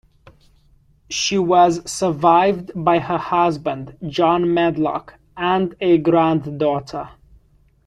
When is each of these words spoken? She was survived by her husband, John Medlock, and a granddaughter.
She 1.11 1.37
was 1.37 1.87
survived 1.87 2.71
by 2.73 2.97
her 2.97 3.19
husband, 3.19 3.97
John 4.07 4.51
Medlock, 4.51 5.13
and 5.37 5.75
a 5.79 5.99
granddaughter. 5.99 7.07